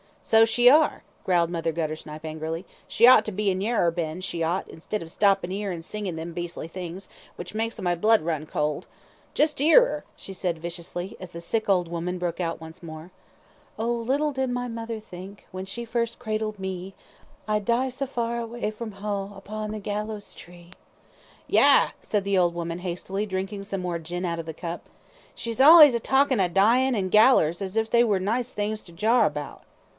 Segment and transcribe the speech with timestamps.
[0.23, 2.65] "So she are," growled Mother Guttersnipe, angrily.
[2.87, 6.15] "She ought to be in Yarrer Bend, she ought, instead of stoppin' 'ere an' singin'
[6.15, 8.87] them beastly things, which makes my blood run cold.
[9.33, 13.11] Just 'ear 'er," she said, viciously, as the sick woman broke out once more
[13.77, 16.95] "Oh, little did my mither think, When first she cradled me,
[17.47, 20.69] I'd die sa far away fra home, Upon the gallows tree."
[21.47, 24.87] "Yah!" said the old woman, hastily, drinking some more gin out of the cup.
[25.35, 28.91] "She's allays a talkin' of dyin' an' gallers, as if they were nice things to
[28.91, 29.63] jawr about."